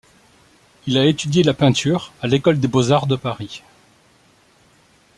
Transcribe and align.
Il 0.87 0.97
a 0.97 1.05
étudié 1.05 1.43
la 1.43 1.53
peinture 1.53 2.11
à 2.23 2.27
l’École 2.27 2.59
des 2.59 2.67
beaux-arts 2.67 3.05
de 3.05 3.15
Paris. 3.15 3.61